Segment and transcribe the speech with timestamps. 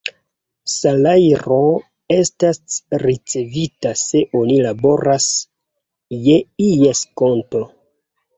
[0.75, 1.57] Salajro
[2.15, 5.29] estas ricevita se oni laboras
[6.25, 7.65] je ies konto.